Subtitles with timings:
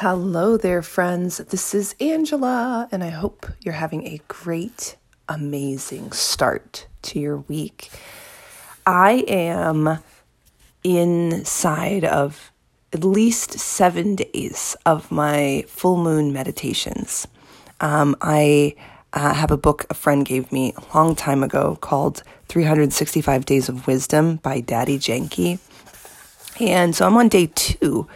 [0.00, 1.38] Hello there, friends.
[1.38, 4.94] This is Angela, and I hope you're having a great,
[5.28, 7.90] amazing start to your week.
[8.86, 9.98] I am
[10.84, 12.52] inside of
[12.92, 17.26] at least seven days of my full moon meditations.
[17.80, 18.76] Um, I
[19.12, 23.68] uh, have a book a friend gave me a long time ago called 365 Days
[23.68, 25.58] of Wisdom by Dadi Janki.
[26.60, 28.06] And so I'm on day two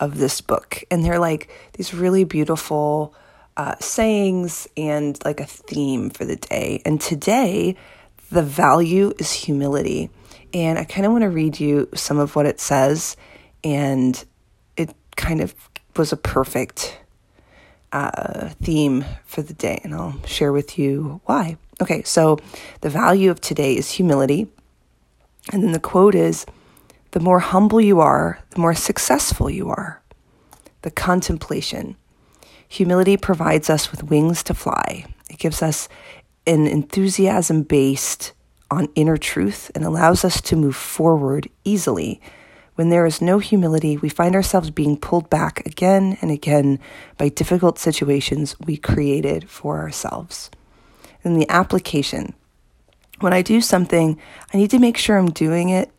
[0.00, 0.82] of this book.
[0.90, 3.14] And they're like these really beautiful
[3.56, 6.82] uh, sayings and like a theme for the day.
[6.84, 7.76] And today,
[8.30, 10.10] the value is humility.
[10.54, 13.16] And I kind of want to read you some of what it says.
[13.62, 14.22] And
[14.76, 15.54] it kind of
[15.96, 16.98] was a perfect
[17.92, 19.80] uh, theme for the day.
[19.84, 21.58] And I'll share with you why.
[21.80, 22.38] Okay, so
[22.80, 24.48] the value of today is humility.
[25.52, 26.46] And then the quote is,
[27.12, 30.02] the more humble you are, the more successful you are.
[30.80, 31.96] The contemplation.
[32.68, 35.04] Humility provides us with wings to fly.
[35.30, 35.88] It gives us
[36.46, 38.32] an enthusiasm based
[38.70, 42.20] on inner truth and allows us to move forward easily.
[42.76, 46.80] When there is no humility, we find ourselves being pulled back again and again
[47.18, 50.50] by difficult situations we created for ourselves.
[51.22, 52.32] And the application.
[53.20, 54.18] When I do something,
[54.52, 55.91] I need to make sure I'm doing it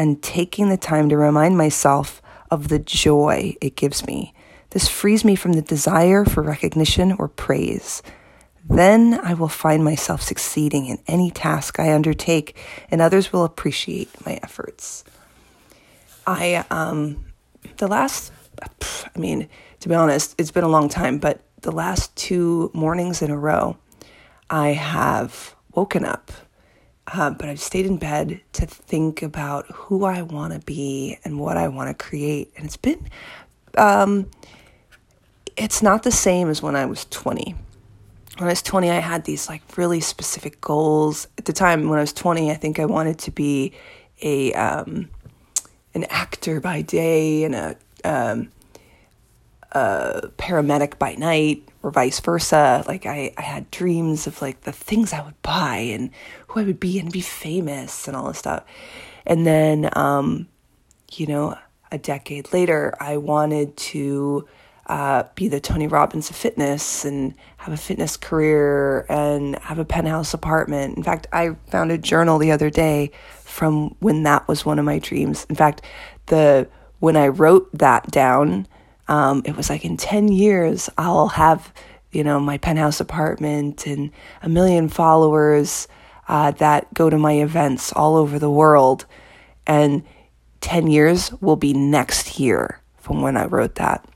[0.00, 4.32] and taking the time to remind myself of the joy it gives me.
[4.70, 8.02] This frees me from the desire for recognition or praise.
[8.64, 12.56] Then I will find myself succeeding in any task I undertake,
[12.90, 15.04] and others will appreciate my efforts.
[16.26, 17.22] I, um,
[17.76, 22.16] the last, I mean, to be honest, it's been a long time, but the last
[22.16, 23.76] two mornings in a row,
[24.48, 26.32] I have woken up
[27.06, 31.38] uh, but I've stayed in bed to think about who I want to be and
[31.38, 32.52] what I want to create.
[32.56, 33.08] And it's been,
[33.76, 34.30] um,
[35.56, 37.54] it's not the same as when I was 20.
[38.38, 41.26] When I was 20, I had these like really specific goals.
[41.36, 43.72] At the time when I was 20, I think I wanted to be
[44.22, 45.08] a, um,
[45.94, 48.50] an actor by day and a, um,
[49.72, 52.84] a paramedic by night or vice versa.
[52.86, 56.10] Like I, I had dreams of like the things I would buy and
[56.48, 58.64] who I would be and be famous and all this stuff.
[59.26, 60.48] And then, um,
[61.12, 61.56] you know,
[61.92, 64.48] a decade later, I wanted to
[64.86, 69.84] uh, be the Tony Robbins of fitness and have a fitness career and have a
[69.84, 70.96] penthouse apartment.
[70.96, 73.12] In fact, I found a journal the other day
[73.44, 75.46] from when that was one of my dreams.
[75.48, 75.82] In fact,
[76.26, 78.66] the when I wrote that down,
[79.10, 81.72] um, it was like in 10 years, I'll have,
[82.12, 85.88] you know, my penthouse apartment and a million followers
[86.28, 89.06] uh, that go to my events all over the world.
[89.66, 90.04] And
[90.60, 94.08] 10 years will be next year from when I wrote that.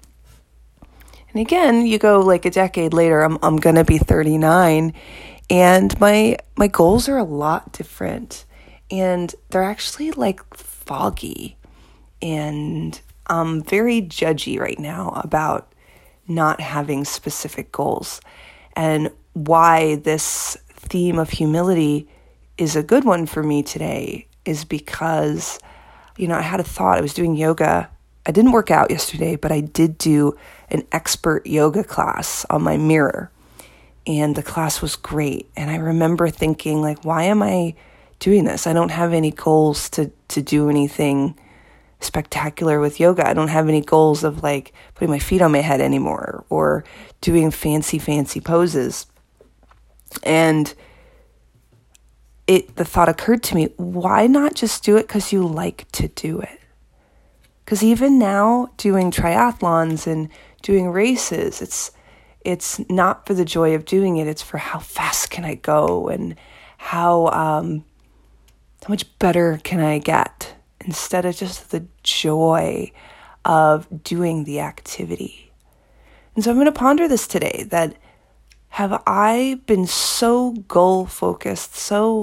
[1.33, 4.95] And again, you go like a decade later, I'm, I'm going to be 39
[5.51, 8.45] and my my goals are a lot different
[8.91, 11.59] and they're actually like foggy
[12.23, 15.73] and I'm very judgy right now about
[16.29, 18.21] not having specific goals
[18.77, 22.09] and why this theme of humility
[22.59, 25.59] is a good one for me today is because
[26.17, 26.99] you know I had a thought.
[26.99, 27.91] I was doing yoga.
[28.27, 30.37] I didn't work out yesterday but I did do
[30.71, 33.31] an expert yoga class on my mirror.
[34.07, 35.51] And the class was great.
[35.57, 37.75] And I remember thinking like why am I
[38.19, 38.67] doing this?
[38.67, 41.39] I don't have any goals to to do anything
[42.05, 43.29] spectacular with yoga.
[43.29, 46.85] I don't have any goals of like putting my feet on my head anymore or
[47.21, 49.07] doing fancy, fancy poses.
[50.23, 50.73] And
[52.47, 56.09] it the thought occurred to me, why not just do it because you like to
[56.09, 56.61] do it?
[57.65, 60.29] Because even now, doing triathlons and
[60.63, 61.91] doing races, it's
[62.45, 64.27] it's not for the joy of doing it.
[64.27, 66.37] It's for how fast can I go and
[66.77, 67.85] how um,
[68.83, 70.54] how much better can I get
[70.85, 72.93] instead of just the joy
[73.45, 75.53] of doing the activity.
[76.35, 77.97] And so I'm going to ponder this today that
[78.71, 82.23] have I been so goal focused, so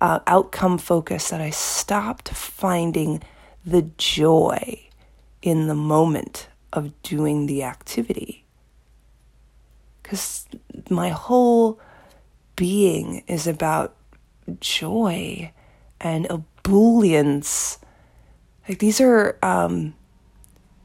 [0.00, 3.22] uh, outcome focused that I stopped finding
[3.64, 4.88] the joy
[5.42, 8.44] in the moment of doing the activity?
[10.02, 10.46] Because
[10.88, 11.78] my whole
[12.56, 13.94] being is about
[14.60, 15.52] joy
[16.00, 17.78] and ebullience
[18.70, 19.94] like these are um,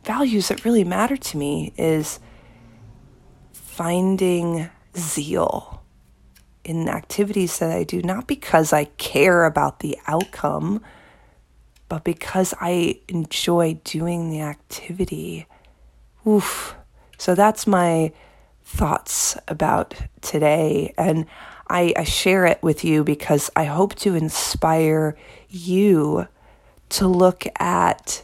[0.03, 2.19] values that really matter to me is
[3.53, 5.83] finding zeal
[6.63, 10.81] in activities that I do, not because I care about the outcome,
[11.87, 15.45] but because I enjoy doing the activity
[16.27, 16.75] Oof.
[17.17, 18.11] So that's my
[18.63, 20.93] thoughts about today.
[20.97, 21.25] And
[21.69, 25.15] I, I share it with you because I hope to inspire
[25.49, 26.27] you
[26.89, 28.23] to look at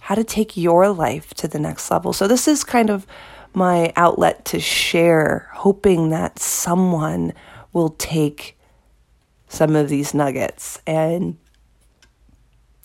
[0.00, 2.12] how to take your life to the next level.
[2.12, 3.06] So, this is kind of
[3.54, 7.32] my outlet to share, hoping that someone
[7.72, 8.58] will take
[9.48, 11.36] some of these nuggets and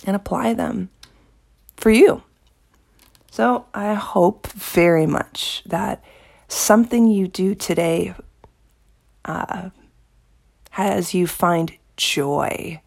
[0.05, 0.89] and apply them
[1.75, 2.21] for you.
[3.31, 6.03] So, I hope very much that
[6.47, 8.13] something you do today
[9.25, 9.69] uh,
[10.71, 12.81] has you find joy,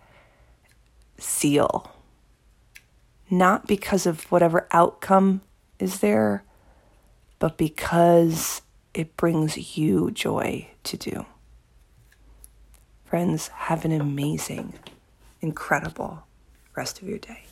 [1.21, 1.91] zeal,
[3.31, 5.41] not because of whatever outcome
[5.79, 6.45] is there,
[7.39, 8.63] but because
[8.93, 11.27] it brings you joy to do.
[13.05, 14.75] Friends, have an amazing,
[15.41, 16.25] incredible
[16.77, 17.45] rest of your day.